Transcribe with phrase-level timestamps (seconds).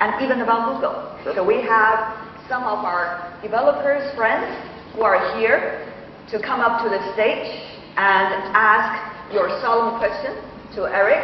[0.00, 1.16] and even about Google.
[1.22, 1.34] Sure.
[1.34, 2.16] So we have
[2.48, 4.46] some of our developers friends
[4.94, 5.86] who are here
[6.30, 7.46] to come up to the stage
[7.96, 10.34] and ask your solemn question
[10.74, 11.22] to Eric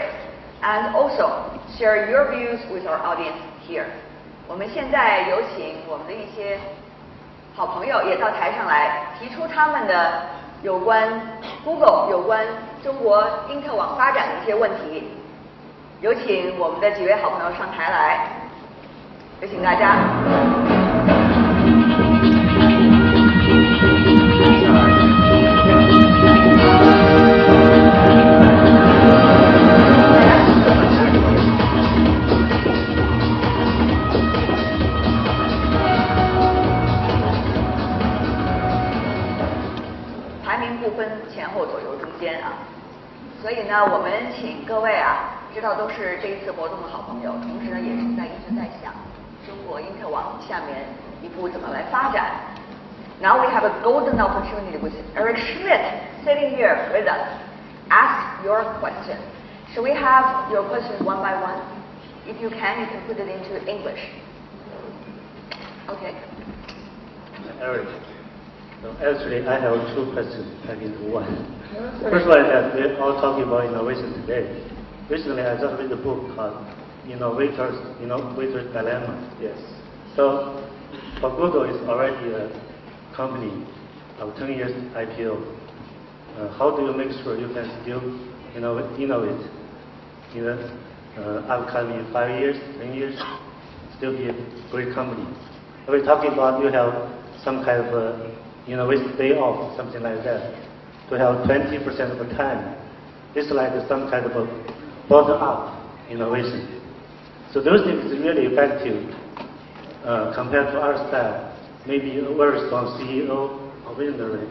[0.62, 3.86] and also share your views with our audience here.
[4.46, 6.58] 我们现在有请我们的一些
[7.54, 10.22] 好朋友也到台上来，提出他们的
[10.62, 11.06] 有关
[11.64, 12.46] Google、有关
[12.82, 15.08] 中国英特网发展的一些问题。
[16.00, 18.28] 有请我们的几位好朋友上台来，
[19.41, 19.97] 有请大家。
[40.45, 42.53] 排名不分前后左右中间啊，
[43.41, 48.93] 所以呢，我们请各位啊，知道都是这一次活动的好朋友，同时呢，也是在一直在想
[49.46, 50.86] 中国英特网下面
[51.22, 52.32] 一步怎么来发展。
[53.20, 55.80] Now we have a golden opportunity with Eric Schmidt
[56.24, 57.26] sitting here with us.
[57.90, 59.18] Ask your question.
[59.74, 61.60] Shall we have your questions one by one?
[62.26, 64.00] If you can, you can put it into English.
[65.88, 66.14] Okay.
[67.60, 67.88] Eric.
[68.82, 71.26] So actually, I have two questions packed into one.
[72.02, 74.62] First one is that we're all talking about innovation today.
[75.10, 76.54] Recently, I just read a book called
[77.09, 79.37] Innovators, Innovators Dilemma.
[79.41, 79.57] Yes.
[80.15, 80.59] So,
[81.21, 82.49] Google is already a
[83.15, 83.65] company
[84.19, 85.35] of 10 years IPO.
[86.37, 88.01] Uh, how do you make sure you can still
[88.55, 89.45] innovate, innovate
[90.35, 90.71] in the
[91.17, 93.15] uh, upcoming five years, 10 years,
[93.97, 95.25] still be a great company?
[95.87, 96.93] We're talking about you have
[97.43, 98.31] some kind of uh,
[98.67, 100.55] innovation day off, something like that,
[101.09, 102.79] to have 20% of the time.
[103.35, 104.45] It's like some kind of a
[105.09, 106.82] bottom-up innovation.
[107.53, 108.97] So those things is really effective
[110.03, 111.53] uh, compared to our style.
[111.85, 114.49] Maybe a very strong CEO or visionary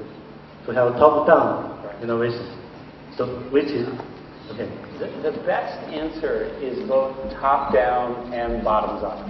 [0.67, 2.47] to have top-down innovation.
[3.17, 3.89] So which is
[4.55, 4.71] okay?
[5.01, 9.27] The, the best answer is both top down and bottoms up,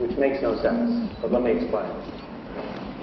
[0.00, 1.84] which makes no sense, but let me explain.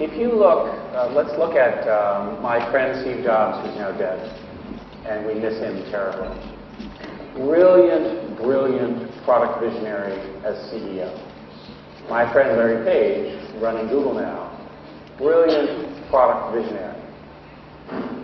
[0.00, 4.18] If you look, uh, let's look at um, my friend Steve Jobs, who's now dead,
[5.06, 6.57] and we miss him terribly.
[7.38, 11.06] Brilliant, brilliant product visionary as CEO.
[12.10, 14.58] My friend Larry Page, running Google now,
[15.18, 16.98] brilliant product visionary.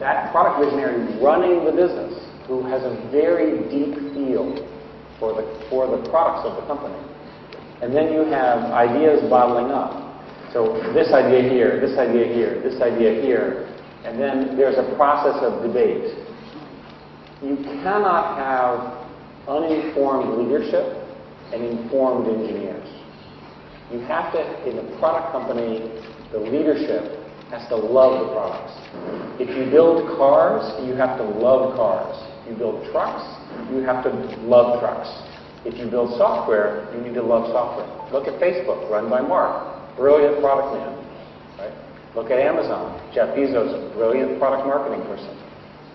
[0.01, 4.51] That product visionary running the business, who has a very deep feel
[5.21, 6.99] for the, for the products of the company.
[7.83, 9.95] And then you have ideas bottling up.
[10.53, 13.71] So this idea here, this idea here, this idea here,
[14.05, 16.19] and then there's a process of debate.
[17.43, 19.04] You cannot have
[19.49, 21.05] uninformed leadership
[21.53, 22.89] and informed engineers.
[23.93, 25.79] You have to, in a product company,
[26.33, 28.75] the leadership has to love the products.
[29.39, 32.17] If you build cars, you have to love cars.
[32.43, 33.23] If You build trucks,
[33.71, 34.11] you have to
[34.43, 35.09] love trucks.
[35.65, 37.89] If you build software, you need to love software.
[38.13, 40.93] Look at Facebook, run by Mark, brilliant product man.
[41.59, 41.73] Right?
[42.15, 45.33] Look at Amazon, Jeff Bezos, brilliant product marketing person.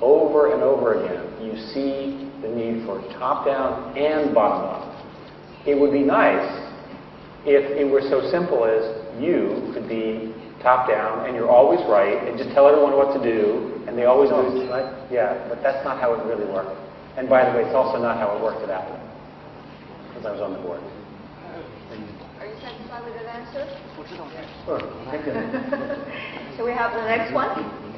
[0.01, 4.95] Over and over again, you see the need for top-down and bottom-up.
[5.67, 6.47] It would be nice
[7.45, 8.83] if it were so simple as
[9.21, 13.21] you could be top down and you're always right and just tell everyone what to
[13.23, 14.91] do and they always do it, right?
[15.11, 16.75] Yeah, but that's not how it really worked.
[17.17, 18.99] And by the way, it's also not how it worked at Apple
[20.09, 20.81] because I was on the board.
[22.39, 23.67] Are you satisfied with that answer?
[24.65, 24.79] Sure.
[25.11, 25.33] Thank you.
[26.55, 27.88] Shall we have the next one?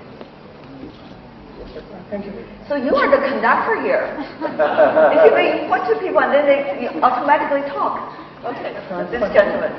[2.09, 2.33] Thank you.
[2.67, 4.03] So you are the conductor here.
[4.43, 8.11] if you may point to people and then they you automatically talk.
[8.43, 8.73] Okay,
[9.11, 9.71] this gentleman.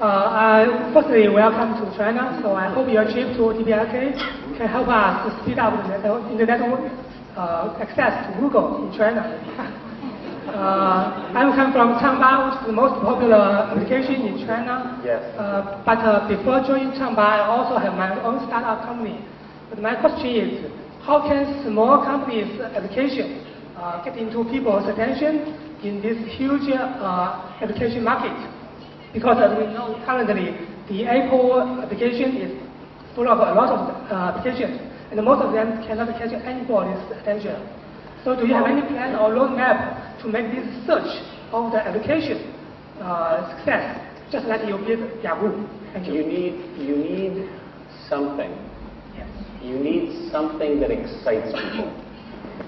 [0.00, 2.38] Uh, I firstly welcome to China.
[2.42, 4.14] So I hope your trip to TPLK
[4.58, 6.60] can help us to speed up the net- internet
[7.36, 9.22] uh, access to Google in China.
[10.42, 15.00] Uh, I'm coming from Changba, which is the most popular application in China.
[15.02, 15.22] Yes.
[15.38, 19.24] Uh, but uh, before joining Changba, I also have my own startup company.
[19.70, 20.70] But my question is,
[21.02, 23.42] how can small companies' application
[23.76, 28.34] uh, get into people's attention in this huge uh, application market?
[29.12, 30.54] Because as we know currently,
[30.88, 32.52] the Apple application is
[33.14, 34.78] full of a lot of uh, applications,
[35.10, 37.58] and most of them cannot catch anybody's attention.
[38.24, 41.10] So do you have any plan or roadmap to make this search
[41.50, 42.54] of the application
[43.02, 43.98] uh, success,
[44.30, 45.66] just like you did Yahoo?
[45.92, 46.14] Thank you.
[46.14, 47.50] You need, you need
[48.08, 48.71] something.
[49.62, 51.92] You need something that excites people.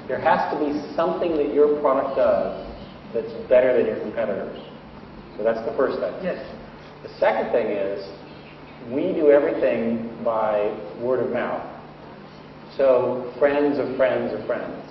[0.07, 2.67] There has to be something that your product does
[3.13, 4.59] that's better than your competitors.
[5.37, 6.13] So that's the first thing.
[6.23, 6.39] Yes.
[7.03, 8.07] The second thing is
[8.93, 11.65] we do everything by word of mouth.
[12.77, 14.83] So friends of friends of friends.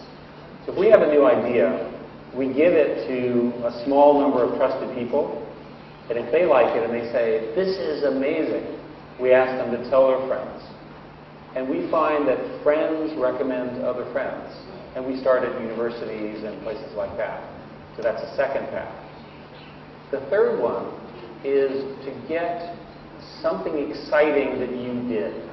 [0.66, 1.92] So if we have a new idea,
[2.36, 5.40] we give it to a small number of trusted people,
[6.10, 8.80] and if they like it and they say, this is amazing,
[9.22, 10.64] we ask them to tell their friends.
[11.56, 14.54] And we find that friends recommend other friends.
[14.96, 17.42] And we start at universities and places like that.
[17.96, 18.94] So that's a second path.
[20.12, 21.00] The third one
[21.44, 22.76] is to get
[23.42, 25.50] something exciting that you did,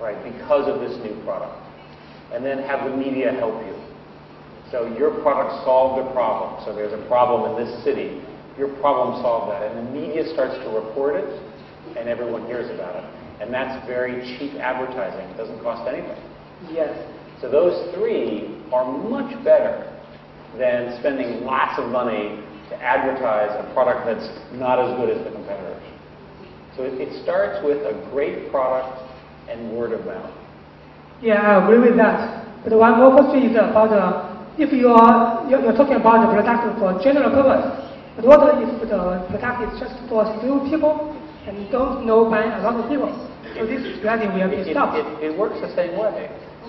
[0.00, 1.56] right, because of this new product.
[2.32, 3.76] And then have the media help you.
[4.70, 6.64] So your product solved a problem.
[6.64, 8.20] So there's a problem in this city.
[8.58, 9.62] Your problem solved that.
[9.70, 11.28] And the media starts to report it,
[11.96, 13.25] and everyone hears about it.
[13.40, 15.28] And that's very cheap advertising.
[15.30, 16.16] It doesn't cost anything.
[16.70, 16.96] Yes.
[17.40, 19.92] So those three are much better
[20.56, 22.40] than spending lots of money
[22.70, 25.82] to advertise a product that's not as good as the competitors.
[26.76, 29.00] So it, it starts with a great product
[29.48, 30.32] and word of mouth.
[31.22, 32.44] Yeah, I agree with that.
[32.64, 36.32] But one more question is about uh, if you are you're, you're talking about the
[36.32, 37.64] product for general purpose,
[38.16, 41.15] but what if the product is just for few people
[41.46, 43.10] and don't know by a lot of people?
[43.54, 46.28] So this strategy will be It, it, it, it works the same way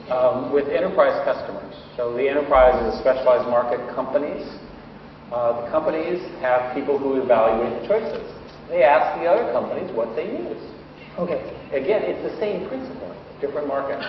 [0.10, 1.76] um, with enterprise customers.
[1.98, 4.46] So the enterprise is a specialized market companies.
[5.34, 8.24] Uh, the companies have people who evaluate the choices.
[8.70, 10.62] They ask the other companies what they use.
[11.18, 11.42] Okay.
[11.74, 14.00] Again, it's the same principle, different market.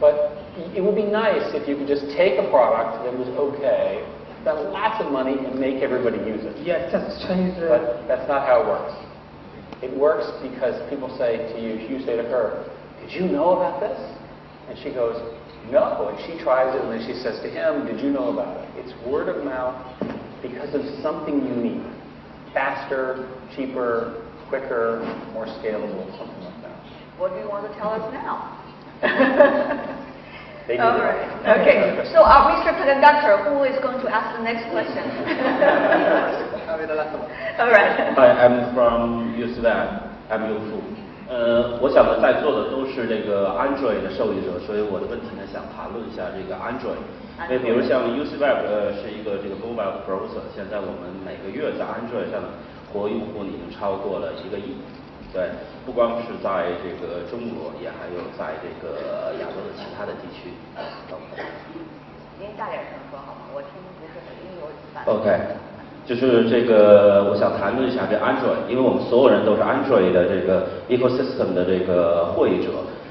[0.00, 0.42] But
[0.74, 4.02] it would be nice if you could just take a product that was okay,
[4.42, 6.58] spend lots of money, and make everybody use it.
[6.58, 7.54] Yes, just change.
[7.54, 9.11] But that's not how it works.
[9.80, 12.68] It works because people say to you, you say to her,
[13.00, 13.98] Did you know about this?
[14.68, 15.16] And she goes,
[15.70, 16.12] No.
[16.12, 18.68] And she tries it, and then she says to him, Did you know about it?
[18.76, 19.74] It's word of mouth
[20.42, 21.82] because of something unique.
[22.52, 25.00] Faster, cheaper, quicker,
[25.32, 26.76] more scalable, something like that.
[27.16, 28.58] What do you want to tell us now?
[30.68, 31.00] All
[31.58, 32.06] Okay.
[32.12, 32.70] So our Mr.
[32.76, 36.48] Conductor, who is going to ask the next question?
[36.72, 38.16] All right.
[38.16, 40.32] Hi, I'm from USWeb.
[40.32, 40.80] I'm Yu Fu.
[41.28, 46.96] 呃，我想呢，在座的都是这个 Android 的受益者，所以我的问题呢，想谈论一下这个 Android。
[47.44, 52.40] 因为比如像 UC Web 呃是一个这个 mobile browser，现在我们每个月在 Android 上
[52.88, 54.80] 活用户呢已经超过了一个亿。
[55.28, 55.52] 对，
[55.84, 60.48] 不光是在这个中国，也还有在这个亚洲的其他的地区。
[62.40, 63.52] 您大点声说好吗？
[63.52, 65.04] 我听不是很，因为我反。
[65.04, 65.28] OK，
[66.04, 72.70] 就是这个，我想谈论一下这 Android，因为我们所有人都是 Android 的这个 ecosystem 的这个获益者。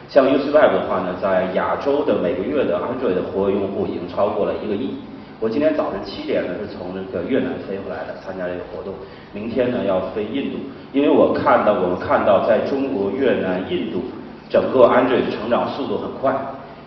[0.10, 4.96] 像 UCWeb 的话呢，在亚洲的每个月的 Android 的活跃用户已经超过了一个亿。
[5.40, 8.94] 我今天早晨七点呢是从那个越南飞回来的，参加这个活动。
[9.32, 10.58] 明天呢要飞印度，
[10.92, 14.04] 因为我看到我们看到在中国、越南、印度
[14.50, 16.36] 整个 Android 成长速度很快。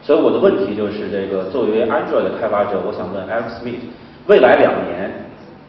[0.03, 3.81] 所以我的问题就是，这个作为 Android 的开发者，我想问 Eric Smith，
[4.27, 5.24] 未来两年，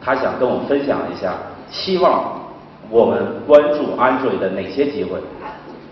[0.05, 1.33] 他想跟我们分享一下，
[1.69, 2.41] 希望
[2.89, 5.19] 我们关注 Android 的哪些机会？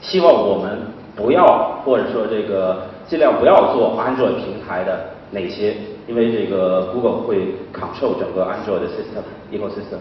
[0.01, 0.79] 希望我们
[1.15, 5.75] 不要，或者说这个尽量不要做 Android 平台的哪些？
[6.07, 9.99] 因为这个 Google 会 control 整个 Android 的 system ecosystem。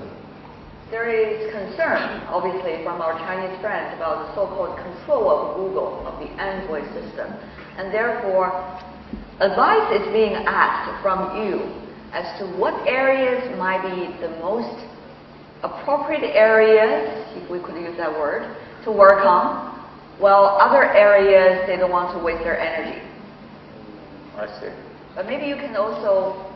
[0.90, 2.00] There is concern,
[2.32, 7.28] obviously, from our Chinese friends about the so-called control of Google of the Android system,
[7.76, 8.52] and therefore,
[9.38, 11.60] advice is being asked from you
[12.13, 14.85] as to what areas might be the most
[15.63, 18.55] appropriate areas, if we could use that word,
[18.85, 19.73] to work on,
[20.19, 23.01] while other areas they don't want to waste their energy.
[24.37, 24.69] I see.
[25.15, 26.53] But maybe you can also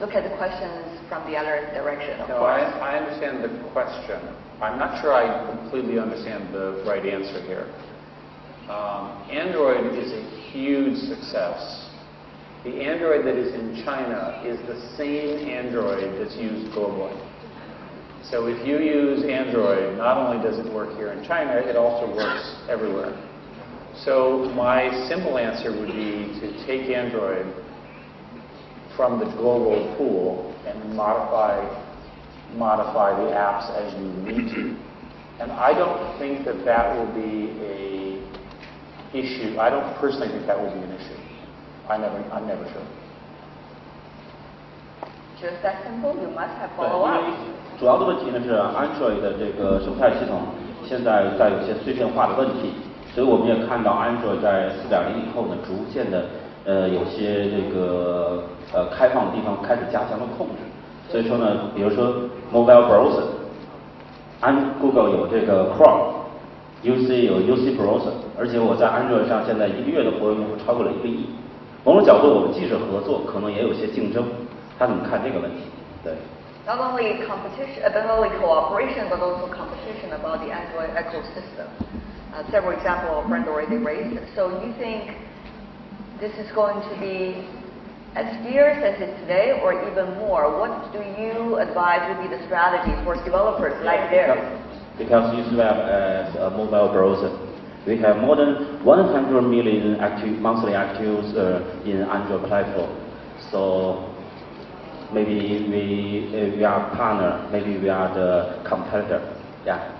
[0.00, 2.60] look at the questions from the other direction, of No, I.
[2.60, 4.20] I understand the question.
[4.60, 5.24] I'm not sure I
[5.56, 7.72] completely understand the right answer here.
[8.68, 10.22] Um, Android is a
[10.52, 11.87] huge success.
[12.64, 17.16] The Android that is in China is the same Android that's used globally.
[18.30, 22.14] So if you use Android, not only does it work here in China, it also
[22.14, 23.16] works everywhere.
[24.04, 27.46] So my simple answer would be to take Android
[28.96, 31.62] from the global pool and modify
[32.54, 34.76] modify the apps as you need to.
[35.40, 37.98] And I don't think that that will be a
[39.14, 39.58] issue.
[39.58, 41.27] I don't personally think that will be an issue.
[41.88, 42.84] I never, I'm never sure.
[45.40, 47.24] Just that simple, you must have 对，follow 因 up.
[47.24, 47.32] 为
[47.80, 50.42] 主要的问题呢是 Android 的这个生态系统
[50.84, 52.72] 现在在有些碎片化的问题，
[53.14, 56.26] 所以我们也看到 Android 在4.0以后呢，逐渐的
[56.66, 58.42] 呃有些这个
[58.74, 60.54] 呃开放的地方开始加强了控制。
[61.08, 62.12] 所以说呢，比如说
[62.52, 63.22] mobile browser，
[64.40, 71.26] 安 Google 有这个 Chrome，UC 有 UC browser，而且我在 Android 上现在一个月的活跃用户超过了一个亿。
[71.83, 74.23] 某种角度，我们既是合作，可能也有些竞争。
[74.79, 75.63] 他怎么看这个问题？
[76.03, 76.13] 对。
[76.65, 81.67] Not only competition, uh, not only cooperation, but also competition about the Android ecosystem.
[82.31, 84.17] Uh, several examples our friend already raised.
[84.33, 85.11] So you think
[86.21, 87.43] this is going to be
[88.15, 90.47] as fierce as it's today, or even more?
[90.57, 94.39] What do you advise would be the strategy for developers like theirs?
[94.97, 97.31] Because USWeb as a mobile browser,
[97.86, 102.90] we have more than 100 million active monthly actives uh, in Android platform.
[103.50, 104.14] So
[105.12, 109.20] maybe we uh, we are partner, maybe we are the competitor.
[109.64, 109.94] Yeah.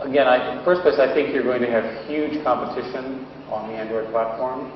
[0.00, 4.10] Again, I, first place, I think you're going to have huge competition on the Android
[4.10, 4.72] platform,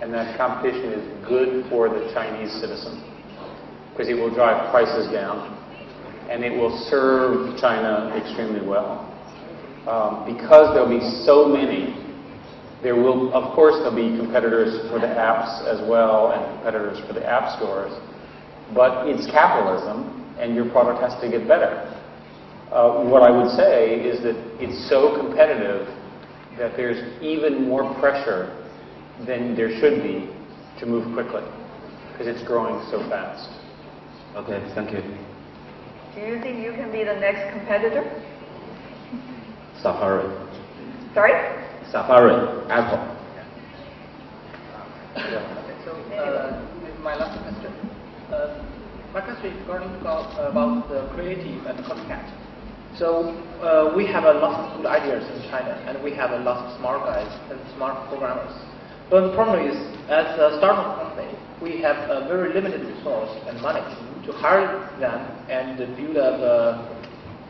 [0.00, 3.02] and that competition is good for the Chinese citizen
[3.92, 5.52] because it will drive prices down,
[6.28, 9.13] and it will serve China extremely well.
[9.86, 12.04] Um, because there'll be so many
[12.84, 17.14] there will, of course, there'll be competitors for the apps as well and competitors for
[17.14, 17.90] the app stores.
[18.74, 21.80] But it's capitalism, and your product has to get better.
[22.70, 25.88] Uh, what I would say is that it's so competitive
[26.58, 28.52] that there's even more pressure
[29.26, 30.28] than there should be
[30.80, 31.42] to move quickly
[32.12, 33.48] because it's growing so fast.
[34.36, 35.00] Okay, thank you.
[36.14, 38.04] Do you think you can be the next competitor?
[39.84, 40.24] Safari.
[41.12, 41.36] Sorry?
[41.92, 42.32] Safari,
[42.72, 43.04] Apple.
[45.84, 46.56] So, uh,
[47.04, 47.68] my last question.
[48.32, 48.64] Uh,
[49.12, 52.24] my question is regarding about, about the creative and copycat.
[52.96, 56.38] So uh, we have a lot of good ideas in China, and we have a
[56.38, 58.56] lot of smart guys and smart programmers.
[59.10, 59.76] But the problem is,
[60.08, 63.84] as a startup company, we have a very limited resource and money
[64.24, 66.56] to hire them and build up a,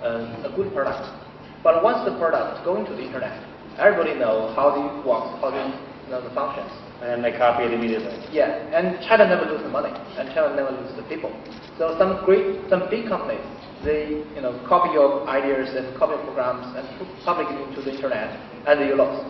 [0.02, 1.23] a, a good product.
[1.64, 3.32] But once the product go into the internet,
[3.80, 5.64] everybody know how it works, how it
[6.04, 6.68] you know, the functions.
[7.00, 8.12] And they copy it immediately.
[8.30, 9.88] Yeah, and China never lose the money,
[10.20, 11.32] and China never lose the people.
[11.80, 13.40] So some great, some big companies,
[13.82, 16.84] they you know copy your ideas and copy your programs and
[17.24, 18.28] publish it into the internet,
[18.68, 19.24] and you lost.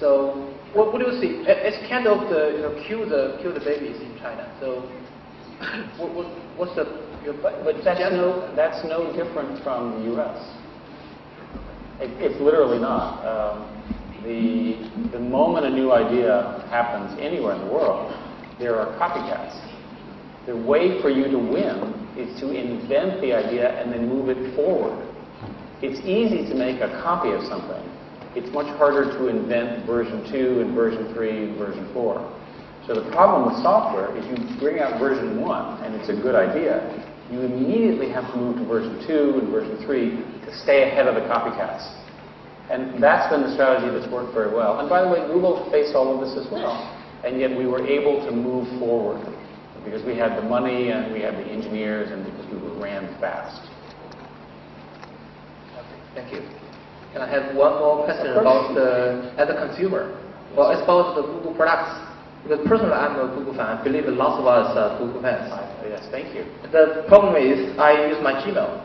[0.00, 1.44] So what, what do you see?
[1.44, 4.48] It's kind of the you know kill the kill the babies in China.
[4.60, 4.80] So
[6.00, 6.26] what, what,
[6.56, 6.88] what's the
[7.24, 10.36] your, but, but that's no that's no different from the U.S.
[12.00, 13.24] It, it's literally not.
[13.24, 13.80] Um,
[14.24, 14.76] the,
[15.12, 18.12] the moment a new idea happens anywhere in the world,
[18.58, 19.56] there are copycats.
[20.46, 24.56] The way for you to win is to invent the idea and then move it
[24.56, 25.06] forward.
[25.82, 27.84] It's easy to make a copy of something.
[28.36, 32.20] It's much harder to invent version 2 and version 3 and version 4.
[32.86, 36.34] So the problem with software is you bring out version 1 and it's a good
[36.34, 36.80] idea.
[37.30, 40.10] You immediately have to move to version 2 and version 3
[40.46, 41.86] to stay ahead of the copycats.
[42.70, 44.80] And that's been the strategy that's worked very well.
[44.80, 46.74] And by the way, Google faced all of this as well.
[47.24, 49.22] And yet we were able to move forward
[49.84, 53.62] because we had the money and we had the engineers and because we ran fast.
[56.14, 56.42] Thank you.
[57.12, 60.18] Can I have one more question about the as a consumer?
[60.56, 62.09] Well, it's about the Google products.
[62.42, 63.78] Because personally, I'm a Google fan.
[63.78, 65.52] I believe lots of us are Google fans.
[65.84, 66.44] Yes, thank you.
[66.72, 68.80] The problem is I use my Gmail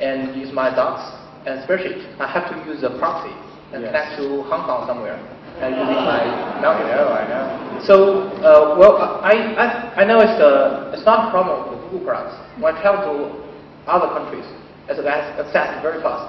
[0.00, 1.02] and use my Docs
[1.46, 2.04] and spreadsheet.
[2.20, 3.32] I have to use a proxy
[3.72, 3.90] and Yes.
[3.90, 5.16] connect to Hong Kong somewhere
[5.60, 6.86] and using my mountain.
[6.92, 7.84] I know, I know.
[7.86, 12.06] So, uh, well, I, I, I know it's, a, it's not a problem with Google
[12.06, 12.36] products.
[12.60, 14.44] When I travel to other countries,
[14.88, 16.28] it's access access very fast.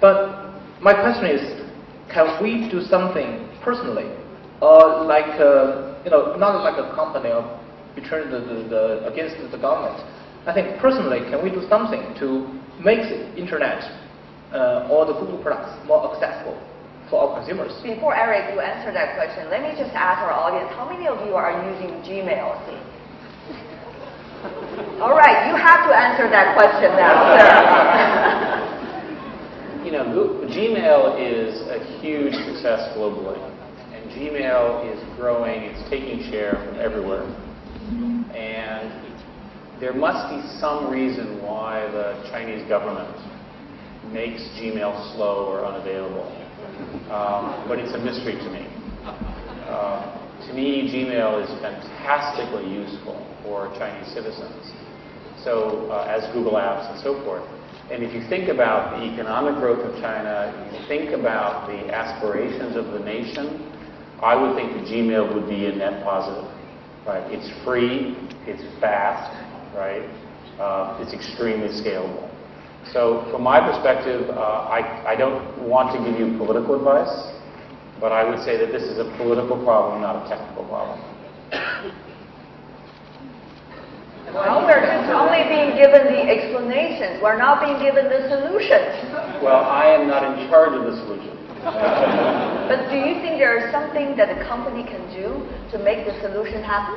[0.00, 1.40] But my question is,
[2.12, 4.06] can we do something personally,
[4.60, 7.42] or like, uh, you know, not like a company or
[7.94, 9.98] between the, the, the against the government?
[10.46, 12.46] I think personally, can we do something to
[12.78, 13.82] make the internet
[14.52, 16.54] uh, or the Google products more accessible
[17.10, 17.72] for our consumers?
[17.82, 21.18] Before Eric, you answer that question, let me just ask our audience, how many of
[21.26, 22.46] you are using Gmail?
[25.02, 28.62] All right, you have to answer that question now, sir.
[29.86, 33.38] You know, Goo- Gmail is a huge success globally.
[34.16, 37.28] Gmail is growing, it's taking share from everywhere.
[38.32, 38.88] And
[39.78, 43.12] there must be some reason why the Chinese government
[44.10, 46.32] makes Gmail slow or unavailable.
[47.12, 48.64] Um, but it's a mystery to me.
[49.68, 50.16] Uh,
[50.48, 54.72] to me, Gmail is fantastically useful for Chinese citizens.
[55.44, 57.44] So, uh, as Google Apps and so forth.
[57.90, 62.76] And if you think about the economic growth of China, you think about the aspirations
[62.76, 63.75] of the nation,
[64.22, 66.50] I would think that Gmail would be a net positive,
[67.06, 67.22] right?
[67.30, 69.30] It's free, it's fast,
[69.76, 70.08] right?
[70.58, 72.30] Uh, it's extremely scalable.
[72.92, 77.12] So from my perspective, uh, I, I don't want to give you political advice,
[78.00, 81.00] but I would say that this is a political problem, not a technical problem.
[84.32, 87.22] Well, we're just only being given the explanations.
[87.22, 89.12] We're not being given the solutions.
[89.42, 91.35] Well, I am not in charge of the solution.
[91.66, 95.42] But do you think there is something that the company can do
[95.72, 96.94] to make the solution happen?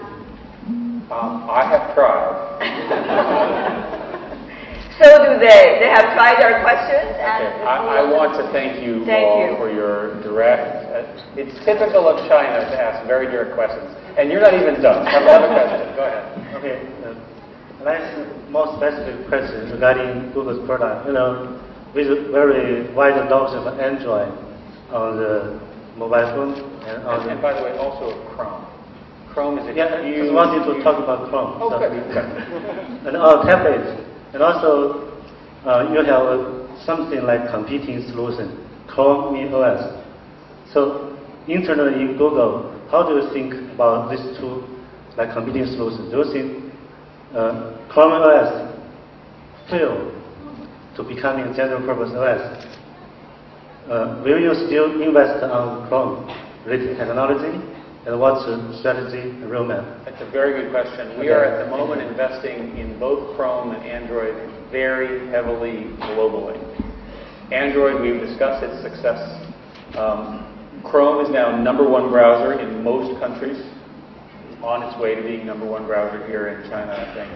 [1.10, 3.98] Um, I have tried.
[5.00, 5.80] So do they.
[5.80, 7.48] They have tried our questions and.
[7.48, 7.64] Okay.
[7.64, 9.56] I, I want to thank you Thank all you.
[9.56, 10.92] for your direct.
[10.92, 11.08] Uh,
[11.40, 13.88] it's typical of China to ask very direct questions,
[14.20, 15.06] and you're not even done.
[15.08, 15.96] Have another question.
[15.96, 16.28] Go ahead.
[16.60, 16.84] Okay.
[17.08, 17.16] Uh,
[17.80, 18.12] let's
[18.52, 21.08] more specific question regarding Google's product.
[21.08, 21.56] You know,
[21.96, 24.36] with very wide adoption of Android
[24.94, 25.60] on the
[25.98, 26.54] mobile phone
[26.88, 28.66] and on And, and by the way, also Chrome.
[29.34, 30.26] Chrome is a Yeah, I huge.
[30.26, 31.58] just wanted to talk about Chrome.
[31.62, 31.94] Oh, so- good.
[32.14, 33.08] good.
[33.08, 34.06] and our tablets.
[34.34, 35.10] And also,
[35.66, 40.04] uh, you have uh, something like competing solution, Chrome OS.
[40.74, 41.16] So
[41.48, 44.64] internally in Google, how do you think about these two
[45.18, 46.12] like competing solutions?
[46.12, 46.74] Do you think
[47.36, 48.70] uh, Chrome OS
[49.70, 50.14] fail
[50.96, 52.66] to becoming a general purpose OS?
[53.90, 56.30] Uh, will you still invest on Chrome
[56.64, 57.58] related technology?
[58.06, 60.06] And what's the strategy and roadmap?
[60.06, 61.18] That's a very good question.
[61.18, 61.34] We Okay.
[61.34, 64.36] are at the moment investing in both Chrome and Android
[64.72, 66.60] very heavily globally.
[67.52, 69.42] Android, we've discussed its success.
[69.98, 70.46] Um,
[70.84, 73.58] Chrome is now number one browser in most countries,
[74.62, 77.32] on its way to being number one browser here in China, I think.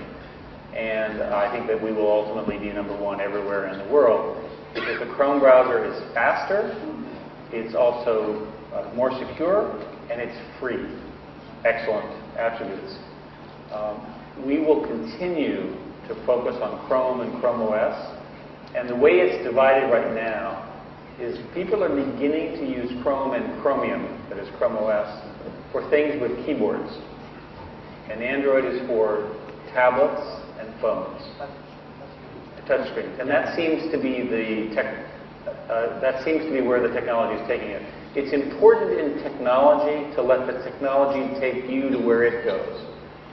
[0.78, 4.38] And I think that we will ultimately be number one everywhere in the world
[4.74, 6.74] because the Chrome browser is faster,
[7.52, 9.72] it's also uh, more secure,
[10.10, 10.84] and it's free.
[11.66, 12.98] Excellent attributes.
[13.72, 14.02] Um,
[14.46, 15.76] we will continue
[16.08, 18.20] to focus on Chrome and Chrome OS.
[18.76, 20.70] And the way it's divided right now
[21.20, 25.08] is people are beginning to use Chrome and Chromium, that is Chrome OS,
[25.72, 26.90] for things with keyboards.
[28.10, 29.32] And Android is for
[29.74, 30.22] tablets
[30.60, 31.22] and phones,
[32.68, 33.20] touchscreens.
[33.20, 35.08] And that seems to be the tech,
[35.70, 37.82] uh, that seems to be where the technology is taking it.
[38.16, 42.86] It's important in technology to let the technology take you to where it goes.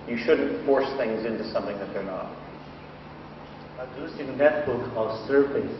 [0.08, 2.32] You shouldn't force things into something that they're not.
[3.78, 5.70] Uh, Do netbook or Surface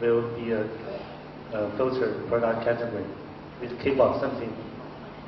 [0.00, 0.62] will be a,
[1.54, 3.04] a future product category
[3.60, 4.52] with keyboard, something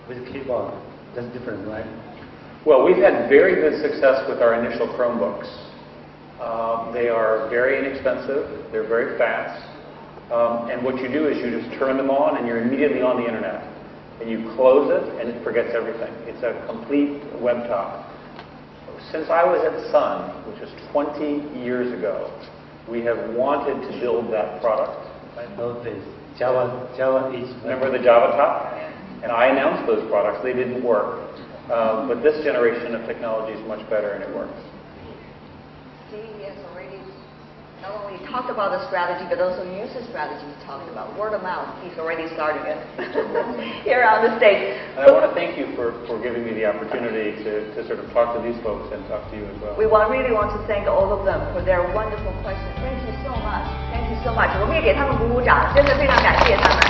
[0.08, 0.74] with keyboard?
[1.16, 1.86] That's different, right?
[2.66, 5.73] Well, we've had very good success with our initial Chromebooks.
[6.44, 9.64] Uh, they are very inexpensive, they're very fast,
[10.32, 13.16] um, and what you do is you just turn them on and you're immediately on
[13.16, 13.64] the internet.
[14.20, 16.12] And you close it and it forgets everything.
[16.24, 18.08] It's a complete web top.
[19.12, 22.32] Since I was at Sun, which was 20 years ago,
[22.88, 24.96] we have wanted to build that product.
[25.36, 26.02] I know this.
[26.38, 27.48] Java, Java is.
[27.62, 28.72] Remember the Java top?
[29.22, 30.42] And I announced those products.
[30.42, 31.20] They didn't work.
[31.72, 34.56] Um, but this generation of technology is much better and it works.
[38.34, 41.14] Talk about the strategy, but also use the strategy you talked about.
[41.14, 42.82] Word of mouth, he's already starting it
[43.86, 44.74] here on the stage.
[44.98, 48.10] I want to thank you for, for giving me the opportunity to, to sort of
[48.10, 49.78] talk to these folks and talk to you as well.
[49.78, 52.74] We want, really want to thank all of them for their wonderful questions.
[52.82, 53.70] Thank you so much.
[53.94, 54.50] Thank you so much.
[54.58, 56.82] 我们也给他们鼓鼓掌，真的非常感谢他们。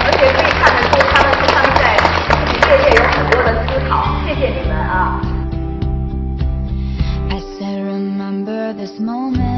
[0.00, 1.92] 而且可以看得出，他们是他们在
[2.40, 4.16] 自己业界有很多的思考。
[4.24, 5.20] 谢谢你们啊。
[7.28, 9.49] I said, remember this moment.